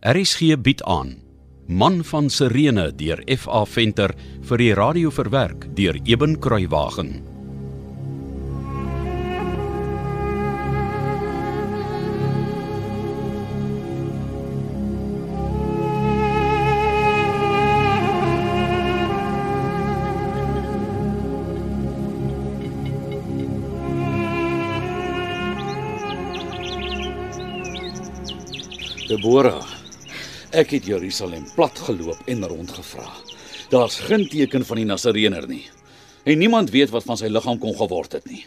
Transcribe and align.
RSG 0.00 0.56
bied 0.56 0.80
aan 0.88 1.18
Man 1.68 1.98
van 2.08 2.30
Sirene 2.32 2.86
deur 2.96 3.20
FA 3.36 3.66
Venter 3.68 4.14
vir 4.48 4.62
die 4.62 4.70
radio 4.72 5.10
verwerk 5.12 5.66
deur 5.76 5.98
Eben 6.08 6.38
Kruiwagen. 6.40 7.20
Deborah, 29.10 29.79
ek 30.50 30.72
het 30.74 30.86
Jerusalem 30.88 31.44
plat 31.54 31.78
geloop 31.78 32.18
en 32.26 32.46
rondgevra. 32.46 33.06
Daar's 33.70 34.00
geen 34.02 34.26
teken 34.28 34.64
van 34.66 34.80
die 34.80 34.86
Nasareëner 34.88 35.46
nie. 35.48 35.66
En 36.26 36.38
niemand 36.38 36.70
weet 36.74 36.90
wat 36.90 37.06
van 37.06 37.18
sy 37.18 37.30
liggaam 37.30 37.58
kon 37.62 37.76
geword 37.78 38.16
het 38.18 38.26
nie. 38.26 38.42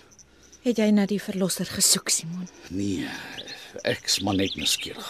Het 0.64 0.80
jy 0.80 0.90
na 0.96 1.06
die 1.08 1.22
verlosser 1.22 1.68
gesoek, 1.68 2.12
Simon? 2.12 2.48
Nee, 2.72 3.08
ek's 3.88 4.20
maar 4.24 4.36
net 4.36 4.56
nuuskierig. 4.60 5.08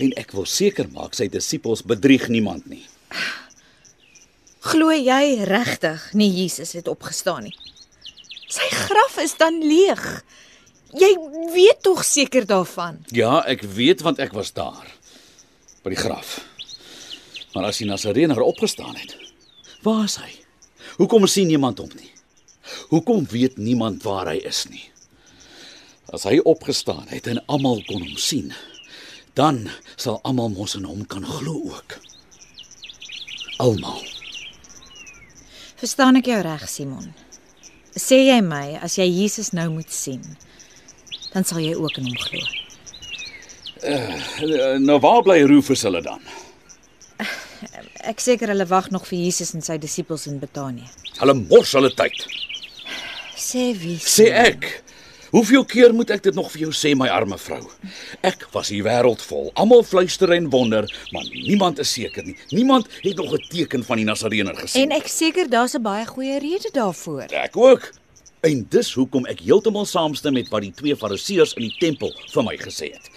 En 0.00 0.12
ek 0.20 0.34
wil 0.36 0.44
seker 0.48 0.88
maak 0.92 1.16
sy 1.16 1.30
disippels 1.32 1.82
bedrieg 1.84 2.28
niemand 2.28 2.68
nie. 2.68 2.84
Glo 4.66 4.92
jy 4.92 5.46
regtig 5.48 6.10
nie 6.12 6.28
Jesus 6.42 6.74
het 6.76 6.88
opgestaan 6.92 7.48
nie? 7.48 7.56
Sy 8.52 8.68
graf 8.72 9.16
is 9.22 9.36
dan 9.40 9.58
leeg. 9.64 10.04
Jy 10.96 11.12
weet 11.52 11.82
tog 11.84 12.04
seker 12.04 12.46
daarvan. 12.46 13.00
Ja, 13.16 13.40
ek 13.48 13.64
weet 13.64 14.04
want 14.04 14.20
ek 14.22 14.36
was 14.36 14.52
daar 14.56 14.95
by 15.86 15.94
die 15.94 16.02
graf. 16.02 16.40
Maar 17.54 17.70
as 17.70 17.78
die 17.78 17.86
Nasareëner 17.86 18.42
opgestaan 18.42 18.98
het, 18.98 19.14
waar 19.86 20.04
is 20.08 20.18
hy? 20.18 20.32
Hoekom 20.98 21.28
sien 21.30 21.46
niemand 21.46 21.78
hom 21.78 21.92
nie? 21.94 22.10
Hoekom 22.90 23.28
weet 23.30 23.60
niemand 23.62 24.02
waar 24.02 24.32
hy 24.32 24.40
is 24.42 24.64
nie? 24.66 24.82
As 26.10 26.26
hy 26.26 26.40
opgestaan 26.42 27.06
het 27.12 27.30
en 27.30 27.42
almal 27.46 27.84
kon 27.86 28.02
hom 28.02 28.18
sien, 28.18 28.50
dan 29.38 29.66
sal 29.94 30.18
almal 30.26 30.50
mos 30.50 30.74
in 30.78 30.88
hom 30.88 31.06
kan 31.06 31.26
glo 31.26 31.70
ook. 31.70 31.98
Almal. 33.62 34.02
Verstaan 35.76 36.18
ek 36.18 36.32
jou 36.32 36.42
reg, 36.42 36.66
Simon? 36.70 37.12
Sê 37.96 38.24
jy 38.26 38.40
my 38.44 38.80
as 38.82 38.98
jy 38.98 39.06
Jesus 39.06 39.54
nou 39.56 39.70
moet 39.78 39.92
sien, 39.92 40.24
dan 41.32 41.46
sal 41.46 41.62
jy 41.62 41.76
ook 41.78 42.00
in 42.00 42.10
hom 42.10 42.22
glo. 42.26 42.65
Eh, 43.82 44.78
Nou 44.78 44.98
waar 45.00 45.22
bly 45.22 45.42
Rufus 45.46 45.82
hulle 45.82 46.02
dan? 46.02 46.20
Ek 48.06 48.20
seker 48.22 48.48
hulle 48.52 48.66
wag 48.70 48.90
nog 48.94 49.06
vir 49.08 49.18
Jesus 49.18 49.54
en 49.56 49.62
sy 49.64 49.78
disippels 49.82 50.26
in 50.30 50.38
Betanië. 50.38 50.86
Hulle 51.18 51.34
mors 51.34 51.72
hulle 51.74 51.90
tyd. 51.96 52.26
Sê 53.36 53.72
wie? 53.78 53.96
Sê 54.00 54.28
ek. 54.32 54.68
Hoeveel 55.32 55.64
keer 55.68 55.92
moet 55.92 56.10
ek 56.14 56.22
dit 56.22 56.34
nog 56.38 56.46
vir 56.52 56.62
jou 56.68 56.70
sê, 56.72 56.92
my 56.96 57.08
arme 57.12 57.36
vrou? 57.36 57.58
Ek 58.24 58.46
was 58.54 58.70
die 58.72 58.80
wêreld 58.86 59.20
vol. 59.26 59.50
Almal 59.58 59.82
fluister 59.84 60.30
en 60.36 60.46
wonder, 60.52 60.86
maar 61.12 61.26
niemand 61.32 61.80
is 61.82 61.90
seker 61.92 62.24
nie. 62.24 62.36
Niemand 62.54 62.86
het 63.02 63.16
nog 63.18 63.34
'n 63.34 63.42
teken 63.50 63.84
van 63.84 63.96
die 63.96 64.04
Nasareëner 64.06 64.56
gesien. 64.56 64.82
En 64.90 64.96
ek 64.96 65.08
seker 65.08 65.48
daar's 65.50 65.74
'n 65.74 65.82
baie 65.82 66.06
goeie 66.06 66.38
rede 66.38 66.70
daarvoor. 66.72 67.26
ek 67.32 67.56
ook. 67.56 67.92
En 68.42 68.66
dis 68.70 68.92
hoekom 68.94 69.26
ek 69.26 69.40
heeltemal 69.40 69.84
saamstem 69.86 70.32
met 70.32 70.48
wat 70.48 70.62
die 70.62 70.72
twee 70.72 70.96
fariseërs 70.96 71.54
in 71.56 71.62
die 71.62 71.76
tempel 71.78 72.12
vir 72.32 72.42
my 72.44 72.56
gesê 72.56 72.92
het. 72.92 73.10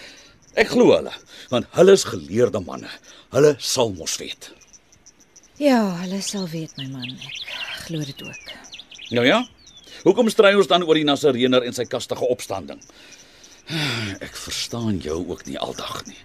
Ek 0.59 0.73
glo 0.73 0.91
hulle, 0.91 1.13
want 1.53 1.69
hulle 1.77 1.93
is 1.95 2.03
geleerde 2.09 2.59
manne. 2.63 2.89
Hulle 3.31 3.53
sal 3.63 3.93
mos 3.95 4.17
weet. 4.19 4.49
Ja, 5.59 5.79
hulle 6.01 6.19
sal 6.23 6.47
weet 6.51 6.75
my 6.79 6.87
man. 6.91 7.13
Ek 7.15 7.85
glo 7.87 8.03
dit 8.03 8.23
ook. 8.25 8.51
Nou 9.15 9.25
ja. 9.27 9.43
Hoekom 10.03 10.29
stry 10.31 10.53
ons 10.55 10.69
dan 10.71 10.85
oor 10.87 10.95
die 10.95 11.07
Nasareëner 11.07 11.65
en 11.67 11.75
sy 11.75 11.83
kastige 11.87 12.27
opstanding? 12.31 12.79
Ek 14.23 14.35
verstaan 14.35 14.99
jou 15.03 15.19
ook 15.27 15.45
nie 15.47 15.59
aldag 15.59 16.01
nie. 16.07 16.19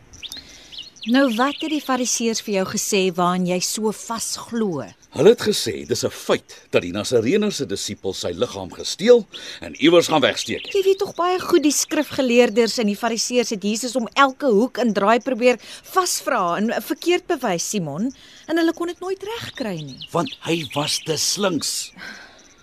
Nou 1.13 1.27
wat 1.37 1.59
het 1.61 1.73
die 1.75 1.83
fariseërs 1.85 2.41
vir 2.47 2.61
jou 2.61 2.67
gesê 2.71 3.01
waaraan 3.13 3.45
jy 3.51 3.59
so 3.61 3.91
vasglo? 3.93 4.87
Hulle 5.15 5.31
het 5.31 5.45
gesê 5.47 5.85
dis 5.87 6.03
'n 6.03 6.11
feit 6.11 6.55
dat 6.71 6.83
die 6.83 6.91
Nasareëner 6.91 7.53
se 7.53 7.67
disipels 7.67 8.19
sy 8.19 8.33
liggaam 8.35 8.73
gesteel 8.73 9.27
en 9.61 9.75
iewers 9.79 10.09
gaan 10.09 10.21
wegsteek. 10.21 10.67
Jy 10.75 10.83
weet 10.83 10.99
tog 10.99 11.15
baie 11.15 11.39
goed 11.39 11.63
die 11.63 11.73
skrifgeleerders 11.73 12.79
en 12.79 12.87
die 12.87 12.97
fariseërs 12.97 13.51
het 13.51 13.63
Jesus 13.63 13.95
om 13.97 14.09
elke 14.15 14.47
hoek 14.47 14.79
en 14.79 14.93
draai 14.93 15.21
probeer 15.21 15.57
vasvra 15.83 16.57
en 16.57 16.83
verkeerd 16.83 17.27
bewys 17.27 17.69
Simon 17.69 18.11
en 18.49 18.57
hulle 18.57 18.73
kon 18.73 18.87
dit 18.87 19.01
nooit 19.01 19.23
regkry 19.23 19.77
nie. 19.77 20.09
Want 20.11 20.35
hy 20.41 20.67
was 20.75 20.99
te 20.99 21.17
slinks. 21.17 21.93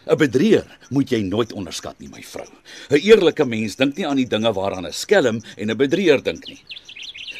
'n 0.06 0.18
Bedrieger 0.18 0.68
moet 0.90 1.10
jy 1.10 1.22
nooit 1.22 1.54
onderskat 1.54 2.00
nie, 2.00 2.10
my 2.10 2.22
vrou. 2.22 2.48
'n 2.90 3.00
Eerlike 3.00 3.46
mens 3.46 3.76
dink 3.76 3.96
nie 3.96 4.08
aan 4.08 4.18
die 4.18 4.28
dinge 4.28 4.52
waaraan 4.54 4.88
'n 4.88 4.94
skelm 4.94 5.42
en 5.58 5.72
'n 5.72 5.78
bedrieger 5.78 6.24
dink 6.24 6.48
nie. 6.48 6.60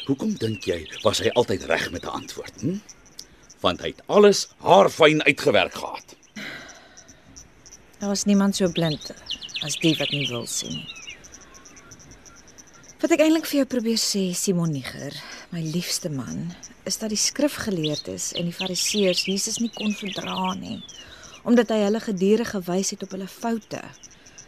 Hoekom 0.06 0.34
dink 0.38 0.64
jy 0.64 0.88
was 1.02 1.18
hy 1.18 1.28
altyd 1.34 1.64
reg 1.64 1.90
met 1.90 2.04
'n 2.04 2.08
antwoord? 2.08 2.60
Hm? 2.60 2.80
Want 3.62 3.84
hy 3.84 3.94
het 3.94 4.02
alles 4.10 4.48
haarfyn 4.66 5.22
uitgewerk 5.22 5.74
gehad. 5.78 6.16
Daar 8.02 8.10
was 8.10 8.26
niemand 8.26 8.56
so 8.58 8.68
blind 8.74 9.12
as 9.62 9.78
die 9.78 9.94
wat 9.98 10.10
nie 10.10 10.26
wil 10.28 10.46
sien 10.50 10.80
nie. 10.80 11.02
Wat 13.02 13.10
ek 13.16 13.22
eintlik 13.24 13.48
vir 13.50 13.56
jou 13.56 13.66
probeer 13.66 13.98
sê, 13.98 14.28
Simon 14.30 14.70
Niger, 14.70 15.14
my 15.50 15.58
liefste 15.74 16.06
man, 16.10 16.52
is 16.86 17.00
dat 17.00 17.10
die 17.10 17.18
skrifgeleerdes 17.18 18.28
en 18.38 18.46
die 18.46 18.54
fariseërs 18.54 19.24
Jesus 19.26 19.58
nie 19.58 19.72
kon 19.74 19.90
verdra 19.98 20.52
nie, 20.54 20.76
omdat 21.42 21.72
hy 21.74 21.80
hulle 21.82 22.02
gedurig 22.04 22.52
gewys 22.54 22.92
het 22.94 23.02
op 23.02 23.16
hulle 23.16 23.26
foute 23.26 23.80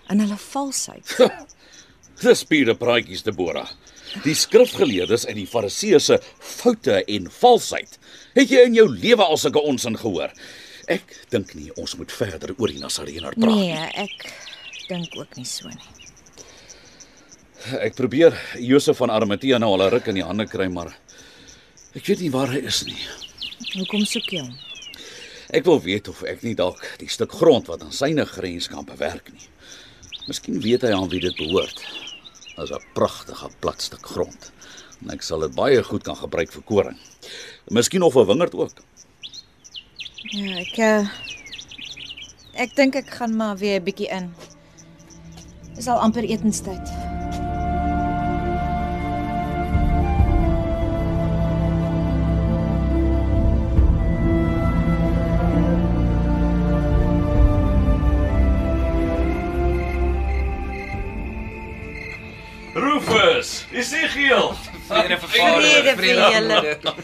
en 0.07 0.23
hulle 0.23 0.39
valsheid. 0.39 1.17
Dis 2.23 2.45
pure 2.45 2.75
praatjies, 2.79 3.23
Deborah. 3.27 3.69
Die 4.25 4.35
skrifgeleerdes 4.39 5.25
en 5.27 5.35
die 5.41 5.47
fariseërs 5.51 6.07
se 6.13 6.19
foute 6.39 7.01
en 7.11 7.27
valsheid. 7.41 7.97
Het 8.37 8.51
jy 8.55 8.61
in 8.69 8.75
jou 8.79 8.87
lewe 8.93 9.25
al 9.25 9.37
sulke 9.41 9.63
onsin 9.67 9.97
gehoor? 9.99 10.31
Ek 10.89 11.03
dink 11.33 11.55
nie 11.57 11.71
ons 11.81 11.97
moet 11.99 12.13
verder 12.13 12.53
oor 12.59 12.69
die 12.71 12.79
Nasareëner 12.83 13.35
praat 13.35 13.55
Nee, 13.57 13.73
nie. 13.73 13.91
ek 14.05 14.33
dink 14.89 15.17
ook 15.17 15.37
nie 15.39 15.47
so 15.49 15.69
nie. 15.69 15.91
Ek 17.81 17.97
probeer 17.97 18.37
Josef 18.61 18.99
van 19.01 19.11
Arimatea 19.11 19.59
nou 19.59 19.73
al 19.73 19.87
'n 19.87 19.91
ruk 19.91 20.07
in 20.09 20.15
die 20.21 20.25
hande 20.25 20.47
kry, 20.47 20.69
maar 20.69 20.93
ek 21.97 22.05
weet 22.07 22.21
nie 22.21 22.31
waar 22.31 22.49
hy 22.53 22.59
is 22.69 22.85
nie. 22.85 23.01
Hoekom 23.75 24.05
soek 24.05 24.29
jy 24.33 24.41
hom? 24.41 24.55
Ek 25.51 25.65
wil 25.65 25.81
weet 25.81 26.09
of 26.09 26.23
ek 26.23 26.43
nie 26.43 26.55
dalk 26.55 26.85
die 26.99 27.09
stuk 27.09 27.33
grond 27.33 27.67
wat 27.67 27.83
aan 27.83 27.93
syne 27.93 28.27
grens 28.27 28.69
kan 28.69 28.85
bewerk 28.85 29.33
nie. 29.33 29.41
Miskien 30.27 30.61
weet 30.61 30.83
hy 30.87 30.93
aan 30.97 31.09
wie 31.13 31.21
dit 31.21 31.37
behoort. 31.37 31.85
Dit 32.55 32.65
is 32.65 32.71
'n 32.71 32.85
pragtige 32.95 33.49
plat 33.61 33.83
stuk 33.83 34.07
grond. 34.07 34.53
En 35.03 35.11
ek 35.11 35.23
sal 35.23 35.41
dit 35.41 35.55
baie 35.55 35.83
goed 35.83 36.03
kan 36.03 36.17
gebruik 36.17 36.53
vir 36.53 36.63
koring. 36.63 36.99
Miskien 37.69 38.03
of 38.03 38.15
'n 38.17 38.27
wingerd 38.27 38.55
ook. 38.55 38.73
Ja, 40.33 40.57
ek 40.57 40.79
uh, 40.79 41.09
ek 42.55 42.77
dink 42.77 42.95
ek 42.95 43.11
gaan 43.11 43.37
maar 43.37 43.57
weer 43.57 43.81
'n 43.81 43.85
bietjie 43.85 44.09
in. 44.09 44.35
Dis 45.75 45.87
al 45.87 45.99
amper 45.99 46.25
etenstyd. 46.25 46.94
Rufus, 63.75 63.93
is 63.93 64.01
hy 64.01 64.09
geel? 64.09 64.55
Vrede 64.89 65.19
vir 65.19 65.29
Vrede 65.35 65.97
vir 65.97 66.07
julle. 66.13 66.61
moeder. 66.63 66.95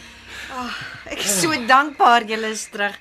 Ek 1.11 1.19
is 1.25 1.41
so 1.43 1.51
dankbaar 1.67 2.25
julle 2.29 2.51
is 2.55 2.69
terug. 2.71 2.95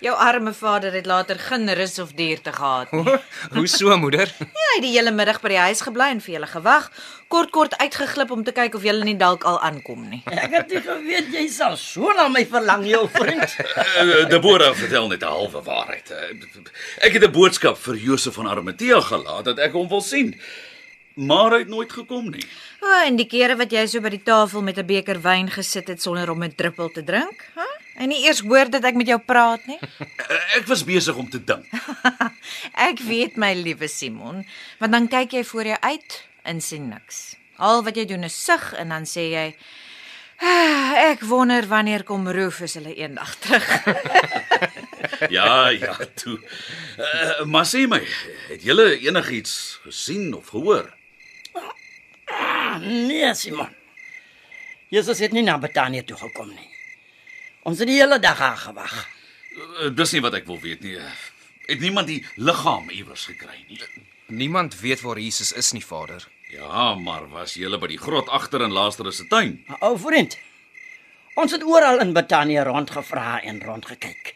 Jou 0.00 0.14
arme 0.16 0.54
vader 0.56 0.94
het 0.96 1.04
later 1.04 1.36
geen 1.38 1.68
rus 1.76 1.98
of 2.00 2.14
duurte 2.16 2.52
gehad 2.56 2.88
nie. 2.96 3.18
Hoe 3.52 3.66
so 3.68 3.92
moeder? 4.00 4.30
Ja, 4.40 4.46
hy 4.70 4.76
het 4.78 4.82
die 4.86 4.92
hele 4.94 5.10
middag 5.12 5.42
by 5.42 5.50
die 5.52 5.58
huis 5.60 5.82
gebly 5.84 6.06
en 6.14 6.22
vir 6.24 6.38
julle 6.38 6.46
gewag, 6.48 6.86
kort 7.28 7.50
kort 7.52 7.76
uitgeglip 7.82 8.30
om 8.32 8.40
te 8.46 8.54
kyk 8.56 8.78
of 8.78 8.86
julle 8.88 9.04
nie 9.04 9.18
dalk 9.20 9.44
al 9.44 9.58
aankom 9.60 10.06
nie. 10.08 10.22
Ek 10.32 10.56
het 10.56 10.72
nie 10.72 10.80
geweet 10.86 11.28
jy 11.36 11.44
sal 11.52 11.76
so 11.76 12.14
na 12.16 12.30
my 12.32 12.46
verlang, 12.48 12.86
jou 12.88 13.02
vriend. 13.12 13.44
Uh, 13.76 14.24
Deborah 14.32 14.72
vertel 14.72 15.08
net 15.12 15.20
'n 15.20 15.28
halwe 15.36 15.60
waarheid. 15.68 16.10
Uh, 16.16 16.64
Ek 17.04 17.12
het 17.20 17.22
'n 17.28 17.32
boodskap 17.36 17.76
vir 17.84 17.96
Josef 18.00 18.34
van 18.40 18.48
Arimatea 18.48 19.00
gelaat 19.04 19.44
dat 19.52 19.58
ek 19.58 19.72
hom 19.76 19.88
wil 19.88 20.00
sien. 20.00 20.32
Maar 21.14 21.50
hy 21.52 21.58
het 21.58 21.68
nooit 21.68 21.92
gekom 21.92 22.30
nie. 22.30 22.44
O, 22.80 22.86
oh, 22.86 23.02
en 23.06 23.16
die 23.16 23.26
kere 23.26 23.56
wat 23.56 23.72
jy 23.74 23.86
so 23.86 24.00
by 24.00 24.08
die 24.14 24.22
tafel 24.24 24.62
met 24.62 24.78
'n 24.78 24.86
beker 24.86 25.20
wyn 25.20 25.50
gesit 25.50 25.88
het 25.88 26.02
sonder 26.02 26.30
om 26.30 26.42
'n 26.42 26.54
druppel 26.54 26.88
te 26.90 27.02
drink, 27.04 27.44
hè? 27.54 27.66
En 28.00 28.08
nie 28.08 28.24
eers 28.24 28.40
hoor 28.40 28.70
dat 28.70 28.84
ek 28.84 28.94
met 28.94 29.06
jou 29.06 29.18
praat 29.18 29.66
nie. 29.66 29.78
Uh, 30.30 30.56
Ek 30.58 30.66
was 30.66 30.84
besig 30.84 31.16
om 31.16 31.28
te 31.30 31.44
dink. 31.44 31.66
ek 32.88 32.98
weet 33.00 33.36
my 33.36 33.52
liewe 33.54 33.88
Simon, 33.88 34.46
want 34.78 34.92
dan 34.92 35.08
kyk 35.08 35.32
jy 35.32 35.44
voor 35.44 35.64
jou 35.64 35.76
uit 35.80 36.24
en 36.42 36.60
sien 36.60 36.88
niks. 36.88 37.36
Al 37.56 37.82
wat 37.84 37.96
jy 37.96 38.04
doen 38.06 38.24
is 38.24 38.44
sug 38.44 38.72
en 38.72 38.88
dan 38.88 39.04
sê 39.04 39.20
jy, 39.30 39.56
"Ah, 40.40 41.10
Ek 41.10 41.20
wonder 41.20 41.66
wanneer 41.66 42.02
kom 42.04 42.28
Rufus 42.28 42.74
hulle 42.74 42.94
eendag 42.94 43.34
terug. 43.38 43.66
Ja, 45.28 45.68
ja, 45.68 45.96
toe. 46.14 46.38
Uh, 46.98 47.44
maar 47.44 47.64
sê 47.66 47.86
my, 47.88 48.00
het 48.48 48.62
julle 48.62 48.98
enigiets 49.00 49.78
gesien 49.84 50.34
of 50.34 50.48
gehoor? 50.48 50.88
Nee, 52.80 53.34
Simon. 53.34 53.68
Jesus 54.90 55.20
het 55.22 55.32
nie 55.32 55.44
na 55.46 55.58
Betanië 55.58 56.02
toe 56.04 56.16
gekom 56.18 56.48
nie. 56.50 56.68
Ons 57.68 57.78
het 57.78 57.88
die 57.90 58.00
hele 58.00 58.18
dag 58.18 58.38
daar 58.40 58.56
gewag. 58.56 58.94
Uh, 59.50 59.90
dis 59.94 60.14
nie 60.16 60.22
wat 60.24 60.34
ek 60.40 60.48
wil 60.48 60.58
weet 60.62 60.82
nie. 60.86 60.96
Het 61.68 61.82
niemand 61.82 62.08
die 62.10 62.22
liggaam 62.40 62.90
iewers 62.90 63.28
gekry 63.30 63.60
nie? 63.68 63.78
Niemand 64.30 64.78
weet 64.80 65.02
waar 65.04 65.18
Jesus 65.18 65.52
is 65.52 65.72
nie, 65.72 65.84
Vader. 65.84 66.24
Ja, 66.50 66.94
maar 66.98 67.28
was 67.30 67.54
julle 67.54 67.78
by 67.78 67.90
die 67.92 68.00
grot 68.00 68.30
agter 68.30 68.62
in 68.66 68.74
Lazarus 68.74 69.20
se 69.20 69.26
tuin? 69.30 69.60
Ou 69.86 69.94
vriend, 69.98 70.34
ons 71.38 71.52
het 71.54 71.62
oral 71.66 72.02
in 72.02 72.14
Betanië 72.14 72.64
rondgevra 72.66 73.40
en 73.46 73.62
rondgekyk. 73.62 74.34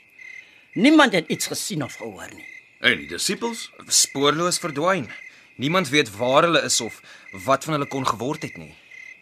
Niemand 0.74 1.14
het 1.14 1.30
iets 1.30 1.46
gesien 1.50 1.82
of 1.82 1.94
gehoor 1.98 2.30
nie. 2.34 2.46
En 2.84 2.98
die 3.00 3.08
disippels? 3.10 3.70
Spoorloos 3.86 4.58
verdwyn. 4.62 5.08
Niemand 5.56 5.88
weet 5.88 6.16
waar 6.16 6.42
hulle 6.42 6.62
is 6.62 6.80
of 6.80 7.00
wat 7.44 7.64
van 7.64 7.72
hulle 7.72 7.86
kon 7.86 8.06
geword 8.06 8.42
het 8.42 8.56
nie. 8.56 8.74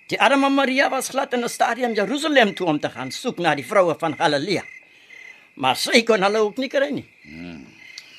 Die 0.06 0.20
arme 0.20 0.48
Maria 0.50 0.88
was 0.90 1.08
glad 1.08 1.32
in 1.32 1.44
'n 1.44 1.48
stadium 1.48 1.94
Jerusalem 1.94 2.54
toe 2.54 2.66
om 2.66 2.80
te 2.80 2.90
gaan 2.90 3.10
soek 3.10 3.38
na 3.38 3.54
die 3.54 3.66
vroue 3.66 3.94
van 3.98 4.16
Galilea. 4.16 4.64
Maar 5.54 5.76
sy 5.76 6.02
kon 6.02 6.22
hulle 6.22 6.38
ook 6.38 6.56
nie 6.56 6.68
kry 6.68 6.90
nie. 6.90 7.06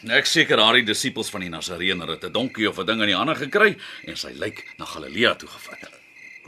Ek 0.09 0.25
seker 0.25 0.57
daardie 0.57 0.83
disippels 0.83 1.29
van 1.29 1.41
die 1.41 1.49
Nasareëner 1.49 2.07
het 2.07 2.23
'n 2.23 2.31
donkie 2.31 2.69
of 2.69 2.77
'n 2.77 2.85
ding 2.85 3.01
in 3.01 3.07
die 3.07 3.15
hande 3.15 3.35
gekry 3.35 3.77
en 4.05 4.17
sy 4.17 4.31
lyk 4.35 4.65
na 4.77 4.85
Galilea 4.85 5.35
toe 5.35 5.49
gevat. 5.49 5.89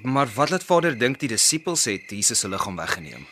Maar 0.04 0.28
wat 0.36 0.50
laat 0.50 0.64
Vader 0.64 0.98
dink 0.98 1.20
die 1.20 1.30
disippels 1.30 1.86
het 1.86 2.10
Jesus 2.10 2.40
se 2.40 2.48
liggaam 2.48 2.76
weggeneem? 2.76 3.26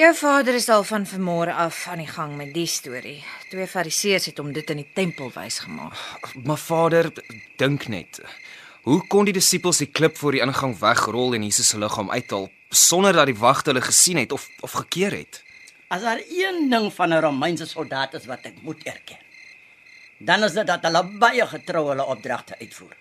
Jou 0.00 0.14
vader 0.16 0.54
is 0.56 0.68
al 0.72 0.84
van 0.88 1.02
vanmôre 1.04 1.52
af 1.52 1.82
aan 1.92 2.00
die 2.00 2.08
gang 2.08 2.30
met 2.36 2.54
die 2.56 2.64
storie. 2.66 3.18
Twee 3.50 3.66
fariseërs 3.68 4.30
het 4.30 4.38
hom 4.40 4.48
dit 4.56 4.70
in 4.72 4.78
die 4.80 4.86
tempel 4.96 5.28
wys 5.34 5.58
gemaak. 5.60 6.30
Maar 6.40 6.56
Vader, 6.56 7.10
dink 7.60 7.84
net. 7.92 8.20
Hoe 8.88 9.02
kon 9.12 9.28
die 9.28 9.34
disippels 9.36 9.82
die 9.82 9.90
klip 9.92 10.16
voor 10.16 10.32
die 10.32 10.40
ingang 10.40 10.72
wegrol 10.80 11.36
en 11.36 11.44
Jesus 11.44 11.68
se 11.74 11.80
liggaam 11.82 12.08
uithaal 12.08 12.48
sonder 12.70 13.12
dat 13.12 13.28
die 13.28 13.36
wagte 13.36 13.74
hulle 13.74 13.84
gesien 13.84 14.22
het 14.22 14.32
of 14.32 14.48
of 14.64 14.78
gekeer 14.80 15.18
het? 15.18 15.42
As 15.92 16.00
daar 16.00 16.24
een 16.24 16.70
ding 16.72 16.88
van 16.96 17.12
'n 17.12 17.20
Romeinse 17.20 17.66
soldaat 17.66 18.14
is 18.14 18.24
wat 18.24 18.48
ek 18.48 18.56
moet 18.62 18.82
erken, 18.82 19.20
dan 20.18 20.44
is 20.44 20.52
dit 20.52 20.66
dat 20.66 20.82
hulle 20.82 21.04
baie 21.18 21.46
getrou 21.46 21.88
hulle 21.88 22.06
opdragte 22.06 22.56
uitvoer. 22.58 22.96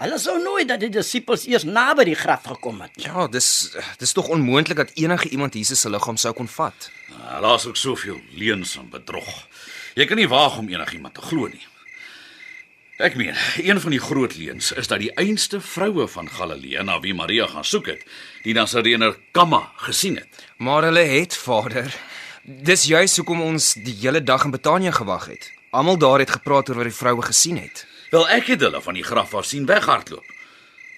Hulle 0.00 0.16
sou 0.18 0.38
nooit 0.40 0.68
dat 0.68 0.80
die 0.80 0.88
disippels 0.88 1.42
eers 1.44 1.66
naby 1.68 2.06
die 2.08 2.16
graf 2.16 2.46
gekom 2.48 2.78
het. 2.80 2.94
Ja, 3.04 3.26
dis 3.28 3.48
dis 4.00 4.14
tog 4.16 4.30
onmoontlik 4.32 4.78
dat 4.80 4.94
enige 4.96 5.28
iemand 5.28 5.54
Jesus 5.58 5.80
se 5.84 5.90
liggaam 5.92 6.16
sou 6.16 6.32
kon 6.34 6.48
vat. 6.48 6.88
Nou, 7.12 7.40
Daar's 7.44 7.66
ook 7.68 7.76
soveel 7.76 8.20
leuns 8.32 8.76
en 8.80 8.88
bedrog. 8.88 9.28
Jy 9.94 10.06
kan 10.08 10.16
nie 10.16 10.28
waag 10.30 10.56
om 10.58 10.68
enigiemand 10.72 11.14
te 11.14 11.20
glo 11.20 11.50
nie. 11.52 11.66
Ek 13.00 13.14
meen, 13.16 13.36
een 13.56 13.80
van 13.80 13.90
die 13.94 14.00
groot 14.00 14.34
leuns 14.36 14.72
is 14.76 14.88
dat 14.88 15.00
die 15.00 15.12
einste 15.20 15.60
vroue 15.60 16.08
van 16.08 16.28
Galilea 16.28 16.82
na 16.84 16.98
wie 17.00 17.14
Maria 17.16 17.46
gaan 17.48 17.64
soek 17.64 17.86
het, 17.92 18.02
die 18.44 18.52
Nasareëner 18.56 19.16
Kamma 19.32 19.62
gesien 19.88 20.16
het. 20.20 20.44
Maar 20.56 20.88
hulle 20.88 21.04
het, 21.08 21.36
Vader. 21.36 21.92
Dis 22.44 22.84
juis 22.88 23.16
hoekom 23.16 23.40
ons 23.40 23.72
die 23.84 23.96
hele 24.00 24.20
dag 24.24 24.44
in 24.44 24.52
Betanië 24.52 24.92
gewag 24.92 25.26
het. 25.32 25.48
Almal 25.70 25.96
daar 26.00 26.18
het 26.24 26.30
gepraat 26.40 26.68
oor 26.68 26.80
wat 26.82 26.88
die 26.90 26.96
vroue 26.96 27.22
gesien 27.22 27.56
het. 27.60 27.86
Wel 28.10 28.28
ek 28.28 28.48
het 28.50 28.60
hulle 28.66 28.80
van 28.82 28.96
die 28.98 29.06
graf 29.06 29.34
af 29.38 29.46
sien 29.46 29.66
weghardloop. 29.66 30.26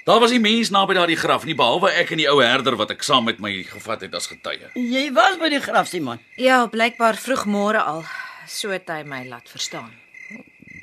Daar 0.05 0.19
was 0.19 0.33
nie 0.35 0.41
mens 0.43 0.73
naby 0.75 0.97
daardie 0.97 1.17
graf 1.17 1.45
nie 1.47 1.55
behalwe 1.55 1.93
ek 2.01 2.11
en 2.15 2.19
die 2.19 2.29
ou 2.31 2.41
herder 2.43 2.75
wat 2.81 2.91
ek 2.91 3.05
saam 3.07 3.29
met 3.29 3.39
my 3.39 3.53
gevat 3.69 4.01
het 4.03 4.15
as 4.19 4.27
getuie. 4.27 4.73
Jy 4.75 5.05
was 5.15 5.37
by 5.39 5.51
die 5.53 5.61
graf, 5.63 5.87
Simon. 5.93 6.19
Ja, 6.41 6.65
blykbaar 6.67 7.21
vroegmôre 7.21 7.85
al. 7.85 8.03
So 8.51 8.73
het 8.75 8.91
hy 8.91 9.05
my 9.07 9.23
laat 9.29 9.53
verstaan. 9.53 9.93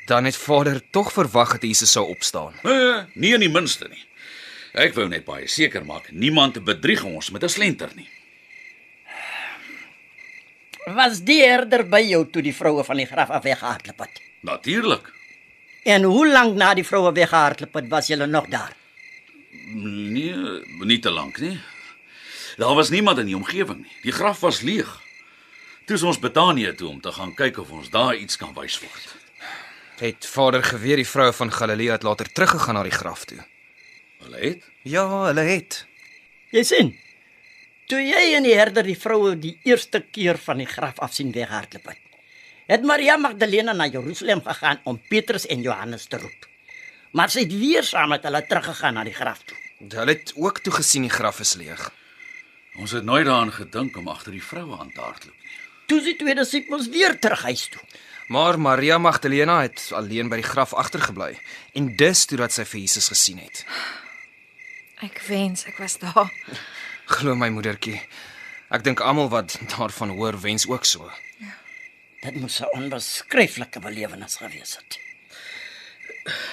Dan 0.08 0.30
het 0.30 0.38
Vader 0.40 0.80
tog 0.92 1.12
verwag 1.14 1.58
dat 1.58 1.68
Jesus 1.68 1.92
sou 1.92 2.06
opstaan. 2.14 2.56
Nee, 2.64 3.04
nie 3.14 3.34
in 3.36 3.44
die 3.44 3.52
minste 3.52 3.90
nie. 3.92 4.06
Ek 4.74 4.96
wou 4.96 5.10
net 5.10 5.26
baie 5.26 5.50
seker 5.50 5.84
maak 5.86 6.12
niemand 6.14 6.62
bedrieg 6.64 7.04
ons 7.04 7.34
met 7.34 7.44
'n 7.44 7.50
slenter 7.50 7.90
nie. 7.96 8.08
Was 10.86 11.20
die 11.22 11.42
herder 11.44 11.84
by 11.84 12.02
jou 12.02 12.26
toe 12.30 12.42
die 12.42 12.56
vroue 12.56 12.84
van 12.84 12.98
die 12.98 13.06
graf 13.06 13.30
af 13.30 13.44
weggehardloop 13.44 14.00
het? 14.00 14.22
Natuurlik. 14.42 15.19
En 15.84 16.04
hoe 16.04 16.28
lank 16.28 16.56
na 16.56 16.74
die 16.74 16.86
vroue 16.86 17.12
weggehardloop 17.16 17.74
het, 17.74 17.88
was 17.88 18.08
julle 18.08 18.28
nog 18.28 18.48
daar? 18.48 18.74
Nee, 19.74 20.36
nie 20.86 21.00
te 21.00 21.10
lank 21.10 21.40
nie. 21.40 21.60
Daar 22.58 22.76
was 22.76 22.90
niemand 22.90 23.18
in 23.18 23.26
die 23.26 23.36
omgewing 23.36 23.82
nie. 23.84 23.96
Die 24.02 24.12
graf 24.12 24.40
was 24.40 24.62
leeg. 24.62 24.90
Toe 25.86 25.96
is 25.96 26.04
ons 26.04 26.20
Betanië 26.20 26.74
toe 26.76 26.90
om 26.90 27.02
te 27.02 27.12
gaan 27.12 27.34
kyk 27.34 27.58
of 27.58 27.72
ons 27.72 27.90
daar 27.90 28.16
iets 28.16 28.38
kan 28.38 28.54
wys 28.54 28.80
word. 28.84 29.16
Het 30.00 30.26
Vader 30.26 30.64
geweet 30.64 31.02
die 31.02 31.08
vroue 31.08 31.34
van 31.34 31.52
Galilea 31.52 31.92
het 31.98 32.04
later 32.04 32.32
teruggegaan 32.32 32.76
na 32.78 32.84
die 32.84 32.96
graf 32.96 33.26
toe? 33.26 33.40
Hulle 34.20 34.38
het 34.38 34.68
Ja, 34.84 35.06
hulle 35.26 35.42
het. 35.48 35.86
Jy 36.52 36.64
sien. 36.64 36.92
Toe 37.90 38.00
jy 38.04 38.36
en 38.38 38.46
die 38.46 38.56
herder 38.56 38.86
die 38.86 38.98
vroue 39.00 39.34
die 39.40 39.56
eerste 39.68 40.00
keer 40.12 40.38
van 40.38 40.62
die 40.62 40.70
graf 40.70 41.00
af 41.00 41.14
sien 41.14 41.32
weghardloop 41.36 41.90
het, 41.90 42.00
het 42.70 42.84
Maria 42.86 43.18
Magdalena 43.18 43.74
na 43.74 43.88
Jerusalem 43.90 44.42
gegaan 44.46 44.80
om 44.84 45.02
Petrus 45.10 45.46
en 45.50 45.62
Johannes 45.62 46.06
te 46.06 46.18
roep. 46.22 46.46
Maar 47.18 47.32
sy 47.34 47.48
het 47.48 47.54
weer 47.58 47.84
saam 47.84 48.12
met 48.14 48.26
hulle 48.28 48.44
teruggegaan 48.46 49.00
na 49.00 49.04
die 49.08 49.16
graf 49.16 49.42
toe. 49.50 49.58
Hulle 49.80 50.14
het 50.14 50.34
ook 50.36 50.60
toe 50.62 50.74
gesien 50.78 51.08
die 51.08 51.14
graf 51.14 51.40
is 51.40 51.56
leeg. 51.58 51.90
ons 52.80 52.92
het 52.92 53.04
nooit 53.04 53.26
daaraan 53.26 53.52
gedink 53.52 53.98
om 53.98 54.08
agter 54.08 54.32
die 54.32 54.44
vroue 54.44 54.78
aan 54.80 54.92
te 54.94 55.02
hardloop 55.02 55.36
nie. 55.36 55.56
Toe 55.90 55.98
die 56.06 56.16
twee 56.16 56.36
disippels 56.36 56.88
weer 56.94 57.18
terug 57.20 57.42
huis 57.44 57.66
toe. 57.74 57.82
Maar 58.28 58.60
Maria 58.60 58.98
Magdalena 58.98 59.62
het 59.62 59.90
alleen 59.92 60.30
by 60.30 60.38
die 60.40 60.48
graf 60.48 60.74
agtergebly 60.74 61.34
en 61.74 61.96
dis 61.98 62.26
toe 62.26 62.38
dat 62.38 62.54
sy 62.54 62.64
vir 62.70 62.80
Jesus 62.80 63.10
gesien 63.10 63.42
het. 63.42 63.66
Ek 65.04 65.18
wens 65.28 65.66
ek 65.66 65.82
was 65.82 65.98
daar. 66.00 66.30
Glo 67.06 67.36
my 67.36 67.50
moedertjie. 67.50 67.98
Ek 68.70 68.86
dink 68.86 69.02
almal 69.02 69.34
wat 69.34 69.58
daarvan 69.74 70.14
hoor 70.14 70.38
wens 70.40 70.68
ook 70.70 70.86
so. 70.86 71.10
Dit 72.22 72.36
moes 72.36 72.60
'n 72.62 72.72
onbeskryflike 72.76 73.80
belewenis 73.80 74.36
gewees 74.36 74.76
het. 74.76 75.00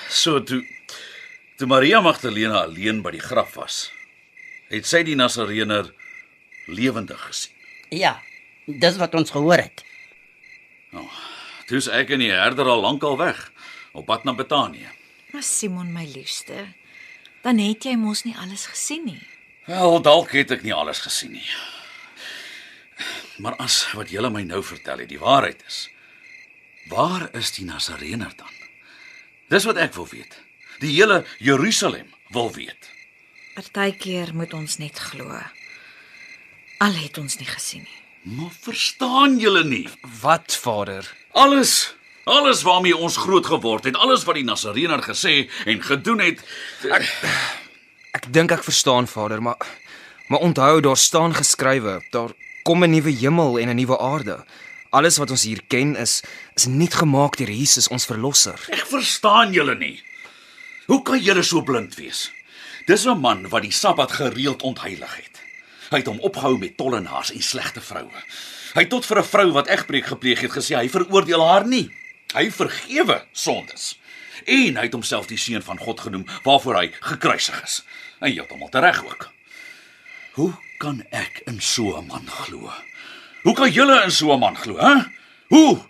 So 0.08 0.42
toe 0.42 0.64
toe 1.56 1.66
Maria 1.66 2.00
Magdalena 2.00 2.62
alleen 2.62 3.02
by 3.02 3.10
die 3.10 3.20
graf 3.20 3.54
was, 3.54 3.92
het 4.68 4.86
sy 4.86 5.02
die 5.02 5.16
Nasareëner 5.16 5.92
lewendig 6.66 7.20
gesien. 7.26 7.52
Ja, 7.88 8.22
dis 8.66 8.96
wat 8.96 9.14
ons 9.14 9.30
gehoor 9.30 9.58
het. 9.58 9.84
Toe 11.66 11.76
is 11.76 11.88
ek 11.90 12.10
en 12.14 12.22
die 12.22 12.30
herder 12.30 12.68
al 12.70 12.80
lankal 12.80 13.16
weg 13.18 13.52
op 13.92 14.06
pad 14.06 14.24
na 14.24 14.34
Betanië. 14.34 14.88
Maar 15.32 15.42
Simon 15.42 15.92
my 15.92 16.04
liefste, 16.06 16.66
dan 17.42 17.58
het 17.58 17.84
jy 17.84 17.96
mos 17.96 18.22
nie 18.22 18.36
alles 18.38 18.66
gesien 18.66 19.04
nie. 19.04 19.22
Wel, 19.66 19.98
dalk 20.02 20.30
het 20.30 20.50
ek 20.54 20.62
nie 20.62 20.74
alles 20.74 21.02
gesien 21.02 21.32
nie. 21.32 21.48
Maar 23.36 23.56
as 23.60 23.82
wat 23.92 24.10
julle 24.10 24.30
my 24.32 24.42
nou 24.48 24.62
vertel 24.64 25.04
het 25.04 25.10
die 25.12 25.20
waarheid 25.20 25.60
is, 25.66 25.86
waar 26.88 27.28
is 27.36 27.52
die 27.56 27.66
Nasareëner 27.68 28.32
dan? 28.36 28.54
Dis 29.52 29.66
wat 29.68 29.78
ek 29.80 29.94
wil 29.94 30.08
weet. 30.10 30.38
Die 30.80 30.92
hele 30.96 31.24
Jerusalem 31.38 32.08
wil 32.34 32.50
weet. 32.52 32.90
Partykeer 33.56 34.34
moet 34.36 34.52
ons 34.56 34.78
net 34.78 34.98
glo. 34.98 35.40
Al 36.84 36.96
het 37.00 37.18
ons 37.18 37.38
nie 37.40 37.48
gesien 37.48 37.86
nie. 37.86 38.02
Maar 38.36 38.52
verstaan 38.60 39.38
julle 39.38 39.62
nie? 39.64 39.86
Wat, 40.20 40.56
Vader? 40.56 41.06
Alles 41.32 41.94
Alles 42.26 42.64
waarmee 42.66 42.96
ons 42.96 43.16
groot 43.22 43.46
geword 43.46 43.84
het, 43.86 43.94
alles 44.02 44.24
wat 44.26 44.34
die 44.34 44.44
Nasareëner 44.44 44.98
gesê 45.06 45.44
en 45.62 45.78
gedoen 45.82 46.18
het, 46.24 46.40
Ek 48.16 48.26
dink 48.34 48.50
ek 48.50 48.64
verstaan, 48.66 49.06
Vader, 49.06 49.38
maar 49.42 49.62
maar 50.26 50.42
onthou 50.42 50.80
daar 50.82 50.98
staan 50.98 51.36
geskrywe, 51.38 52.00
daar 52.10 52.34
kom 52.66 52.82
'n 52.82 52.90
nuwe 52.90 53.12
hemel 53.22 53.58
en 53.58 53.68
'n 53.68 53.76
nuwe 53.76 53.98
aarde. 53.98 54.44
Alles 54.90 55.16
wat 55.16 55.30
ons 55.30 55.42
hier 55.42 55.62
ken 55.68 55.96
is 55.96 56.22
is 56.54 56.66
nie 56.66 56.90
gemaak 56.90 57.36
deur 57.36 57.50
Jesus 57.50 57.88
ons 57.88 58.04
verlosser. 58.04 58.58
ek 58.70 58.86
verstaan 58.86 59.52
julle 59.52 59.74
nie. 59.74 60.02
Hoe 60.86 61.02
kan 61.02 61.20
julle 61.22 61.42
so 61.42 61.62
blind 61.62 61.94
wees? 61.94 62.32
Dis 62.86 63.04
'n 63.06 63.20
man 63.20 63.48
wat 63.48 63.62
die 63.62 63.72
Sabbat 63.72 64.12
gereeld 64.12 64.62
ontheilig 64.62 65.16
het. 65.16 65.40
Hy 65.90 65.96
het 65.98 66.06
hom 66.06 66.20
opgehou 66.20 66.58
met 66.58 66.76
tollenaars 66.76 67.32
en 67.32 67.42
slegte 67.42 67.80
vroue. 67.80 68.20
Hy 68.74 68.80
het 68.80 68.90
tot 68.90 69.06
vir 69.06 69.18
'n 69.18 69.24
vrou 69.24 69.52
wat 69.52 69.68
egbreek 69.68 70.06
gepleeg 70.06 70.40
het 70.40 70.50
gesê 70.52 70.74
hy 70.74 70.88
veroordeel 70.88 71.48
haar 71.48 71.66
nie. 71.66 71.90
Hy 72.34 72.50
vergewe 72.50 73.24
sondes. 73.32 73.98
En 74.44 74.76
hy 74.76 74.82
het 74.82 74.92
homself 74.92 75.26
die 75.26 75.38
seun 75.38 75.62
van 75.62 75.78
God 75.78 76.00
genoem 76.00 76.26
waarvoor 76.42 76.74
hy 76.74 76.92
gekruisig 77.00 77.62
is. 77.62 77.84
En 78.20 78.32
heeltemal 78.32 78.68
reg 78.70 79.04
ook. 79.04 79.35
Hoe 80.36 80.52
kan 80.76 80.98
ek 81.16 81.40
in 81.48 81.60
so 81.64 81.96
'n 81.96 82.06
man 82.06 82.28
glo? 82.28 82.70
Hoe 83.42 83.54
kan 83.54 83.72
julle 83.72 84.04
in 84.04 84.10
so 84.10 84.32
'n 84.32 84.38
man 84.38 84.56
glo, 84.56 84.76
hè? 84.76 84.94
Hoe? 85.48 85.80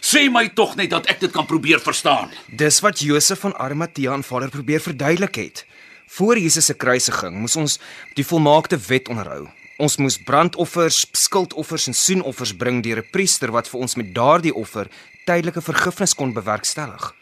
Sê 0.00 0.30
my 0.30 0.48
tog 0.48 0.76
net 0.76 0.90
dat 0.90 1.06
ek 1.06 1.20
dit 1.20 1.32
kan 1.32 1.46
probeer 1.46 1.80
verstaan. 1.80 2.30
Dis 2.46 2.80
wat 2.80 3.00
Josef 3.00 3.40
van 3.40 3.56
Arimatea 3.56 4.12
aan 4.12 4.24
Vader 4.24 4.48
probeer 4.48 4.80
verduidelik 4.80 5.34
het. 5.34 5.66
Voor 6.06 6.38
Jesus 6.38 6.64
se 6.64 6.74
kruisiging 6.74 7.40
moes 7.40 7.56
ons 7.56 7.78
die 8.14 8.26
volmaakte 8.26 8.76
wet 8.76 9.08
onderhou. 9.08 9.48
Ons 9.78 9.96
moes 9.96 10.18
brandoffers, 10.18 11.06
skuldoffers 11.12 11.86
en 11.86 11.94
soenoffers 11.94 12.56
bring 12.56 12.82
deur 12.82 12.98
'n 12.98 13.10
priester 13.10 13.50
wat 13.50 13.68
vir 13.68 13.80
ons 13.80 13.94
met 13.94 14.14
daardie 14.14 14.54
offer 14.54 14.88
tydelike 15.24 15.62
vergifnis 15.62 16.14
kon 16.14 16.32
bewerkstellig. 16.32 17.14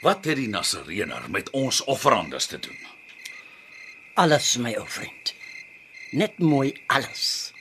Wat 0.00 0.24
het 0.24 0.36
die 0.36 0.48
Nasareener 0.48 1.22
met 1.28 1.50
ons 1.50 1.84
offerandes 1.84 2.46
te 2.46 2.58
doen? 2.58 2.78
Alles 4.14 4.56
my 4.56 4.74
ou 4.74 4.88
vriend. 4.88 5.25
Net 6.16 6.38
mooi 6.38 6.70
alles. 6.86 7.52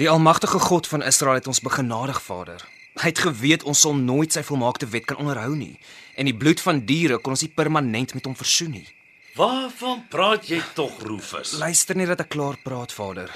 Die 0.00 0.08
almagtige 0.10 0.58
God 0.58 0.86
van 0.90 1.02
Israel 1.06 1.34
het 1.38 1.46
ons 1.46 1.60
begenadig, 1.62 2.16
Vader. 2.22 2.64
Hy 2.98 3.12
het 3.12 3.20
geweet 3.22 3.62
ons 3.62 3.84
sal 3.84 3.94
nooit 3.94 4.34
sy 4.34 4.42
volmaakte 4.42 4.88
wet 4.90 5.04
kan 5.06 5.20
onderhou 5.22 5.52
nie 5.54 5.76
en 6.18 6.26
die 6.26 6.34
bloed 6.34 6.58
van 6.62 6.80
diere 6.88 7.20
kon 7.22 7.36
ons 7.36 7.44
nie 7.46 7.52
permanent 7.54 8.16
met 8.18 8.26
hom 8.26 8.34
versoen 8.34 8.72
nie. 8.80 8.88
Waarvan 9.38 10.02
praat 10.10 10.48
jy 10.50 10.58
tog, 10.74 10.96
Rufus? 11.06 11.52
Luister 11.60 11.94
net 11.98 12.10
dat 12.10 12.24
ek 12.24 12.32
klaar 12.34 12.58
praat, 12.66 12.94
Vader. 12.94 13.30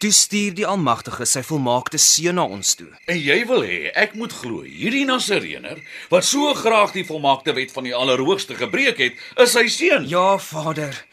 Toe 0.00 0.14
stuur 0.16 0.56
die 0.56 0.66
Almagtige 0.68 1.28
sy 1.28 1.44
volmaakte 1.44 2.00
seun 2.00 2.40
na 2.40 2.48
ons 2.48 2.72
toe. 2.80 2.88
En 3.04 3.20
jy 3.20 3.38
wil 3.52 3.68
hê 3.68 3.92
ek 3.92 4.16
moet 4.16 4.32
glo 4.32 4.64
hierdie 4.64 5.04
Nasareener 5.08 5.84
wat 6.08 6.24
so 6.24 6.56
graag 6.56 6.96
die 6.96 7.04
volmaakte 7.04 7.52
wet 7.60 7.76
van 7.76 7.84
die 7.84 7.96
Allerhoogste 7.96 8.56
gebreek 8.56 9.04
het, 9.04 9.22
is 9.36 9.52
sy 9.52 9.68
seun. 9.68 10.08
Ja, 10.08 10.38
Vader. 10.40 11.04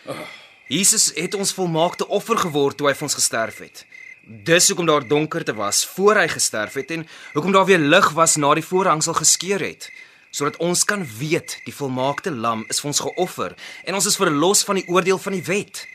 Jesus 0.67 1.11
het 1.13 1.35
ons 1.37 1.53
volmaakte 1.53 2.07
offer 2.07 2.39
geword 2.41 2.77
toe 2.77 2.87
hy 2.89 2.95
vir 2.97 3.05
ons 3.05 3.17
gesterf 3.19 3.59
het. 3.61 3.83
Dis 4.25 4.71
hoekom 4.71 4.87
daar 4.89 5.03
donkerte 5.05 5.53
was 5.53 5.83
voor 5.85 6.17
hy 6.17 6.25
gesterf 6.31 6.73
het 6.73 6.89
en 6.95 7.03
hoekom 7.35 7.53
daar 7.53 7.67
weer 7.69 7.83
lig 7.83 8.07
was 8.17 8.33
na 8.41 8.55
die 8.57 8.65
voorhangsel 8.65 9.13
geskeur 9.13 9.61
het, 9.61 9.91
sodat 10.33 10.57
ons 10.57 10.81
kan 10.89 11.05
weet 11.19 11.59
die 11.67 11.75
volmaakte 11.75 12.33
lam 12.33 12.65
is 12.73 12.81
vir 12.81 12.89
ons 12.89 13.03
geoffer 13.05 13.53
en 13.85 13.99
ons 13.99 14.09
is 14.09 14.17
verlos 14.17 14.65
van 14.65 14.81
die 14.81 14.87
oordeel 14.89 15.21
van 15.21 15.37
die 15.37 15.45
wet. 15.45 15.85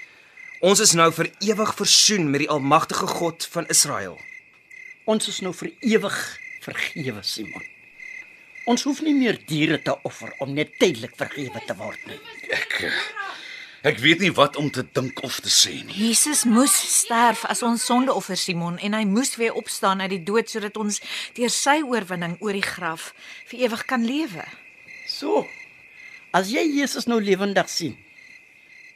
Ons 0.62 0.84
is 0.86 0.94
nou 0.94 1.10
vir 1.18 1.32
ewig 1.42 1.74
versoen 1.74 2.30
met 2.30 2.44
die 2.44 2.52
almagtige 2.52 3.10
God 3.10 3.48
van 3.50 3.66
Israel. 3.74 4.20
Ons 5.10 5.26
is 5.32 5.40
nou 5.42 5.50
vir 5.56 5.72
ewig 5.82 6.20
vergewe, 6.62 7.24
Simon. 7.26 7.66
Ons 8.70 8.86
hoef 8.86 9.00
nie 9.02 9.16
meer 9.18 9.40
diere 9.50 9.80
te 9.82 9.96
offer 10.06 10.30
om 10.38 10.54
net 10.54 10.76
tydelik 10.78 11.18
vergewe 11.18 11.64
te 11.66 11.74
word 11.74 12.06
nie. 12.06 12.20
Ek 12.54 12.84
eh, 12.86 13.00
ek 13.82 14.00
weet 14.02 14.20
nie 14.20 14.32
wat 14.36 14.56
om 14.60 14.70
te 14.70 14.84
dink 14.92 15.22
of 15.24 15.40
te 15.40 15.52
sê 15.52 15.80
nie. 15.84 15.94
Jesus 15.96 16.44
moes 16.44 16.74
sterf 16.74 17.46
as 17.48 17.62
ons 17.66 17.84
sondeoffer 17.88 18.36
Simon 18.36 18.76
en 18.78 18.96
hy 18.96 19.04
moes 19.08 19.36
weer 19.40 19.56
opstaan 19.56 20.02
uit 20.04 20.12
die 20.16 20.24
dood 20.24 20.50
sodat 20.52 20.76
ons 20.80 21.00
deur 21.38 21.52
sy 21.52 21.80
oorwinning 21.80 22.36
oor 22.40 22.56
die 22.56 22.66
graf 22.66 23.12
vir 23.48 23.66
ewig 23.68 23.86
kan 23.88 24.04
lewe. 24.06 24.44
So. 25.08 25.46
As 26.30 26.52
jy 26.54 26.62
Jesus 26.62 27.08
nou 27.10 27.18
lewendig 27.18 27.66
sien, 27.66 27.96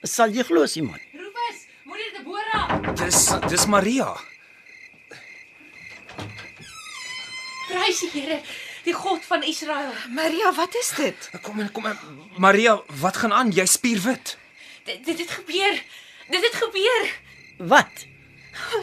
sal 0.07 0.31
jy 0.31 0.45
glo, 0.47 0.69
Simon. 0.71 1.01
Rufus, 1.19 1.65
moenie 1.83 2.13
Deborah. 2.15 2.95
Dis 3.01 3.25
dis 3.51 3.65
Maria. 3.67 4.13
Prys 7.65 8.05
die 8.05 8.13
Here, 8.13 8.39
die 8.87 8.95
God 8.95 9.27
van 9.27 9.43
Israel. 9.43 9.91
Maria, 10.15 10.53
wat 10.55 10.79
is 10.79 10.93
dit? 10.95 11.29
Kom 11.43 11.59
en 11.59 11.73
kom 11.75 11.91
en 11.91 11.99
Maria, 12.39 12.77
wat 13.03 13.19
gaan 13.19 13.35
aan? 13.35 13.51
Jy 13.51 13.67
spierwit. 13.67 14.37
Dit 14.85 15.05
dit 15.05 15.19
het 15.19 15.31
gebeur. 15.31 15.83
Dit 16.31 16.43
het 16.45 16.55
gebeur. 16.55 17.05
Wat? 17.69 18.07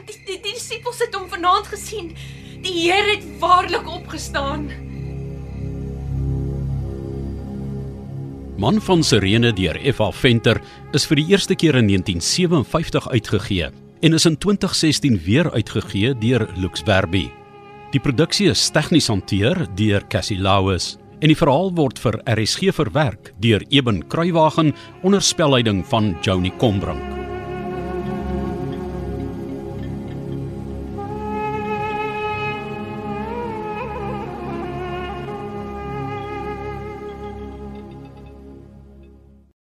Die 0.06 0.16
die, 0.26 0.40
die 0.42 0.54
disippels 0.54 1.00
het 1.00 1.14
hom 1.14 1.28
vanaand 1.30 1.68
gesien. 1.70 2.16
Die 2.62 2.74
Here 2.74 3.16
het 3.16 3.26
waarlik 3.40 3.88
opgestaan. 3.88 4.66
Man 8.58 8.82
van 8.82 9.04
Sirene 9.04 9.54
deur 9.54 9.78
F.A. 9.94 10.12
Venter 10.12 10.62
is 10.92 11.06
vir 11.10 11.22
die 11.22 11.28
eerste 11.34 11.56
keer 11.56 11.78
in 11.78 11.88
1957 11.90 13.10
uitgegee 13.10 13.70
en 14.02 14.18
is 14.18 14.26
in 14.26 14.38
2016 14.38 15.22
weer 15.26 15.52
uitgegee 15.52 16.18
deur 16.18 16.48
Lux 16.56 16.82
Verbi. 16.86 17.28
Die 17.94 18.02
produksie 18.02 18.50
is 18.50 18.70
tegnies 18.74 19.10
hanteer 19.10 19.68
deur 19.78 20.06
Cassie 20.10 20.40
Lauis 20.42 20.96
en 21.22 21.30
die 21.30 21.38
verhaal 21.38 21.70
word 21.78 22.02
vir 22.02 22.18
RSG 22.34 22.74
verwerk 22.74 23.32
deur 23.44 23.64
Eben 23.70 24.02
Kruiwagen 24.10 24.74
onder 25.06 25.22
spelleiding 25.22 25.86
van 25.94 26.16
Joni 26.26 26.54
Combrink. 26.58 27.21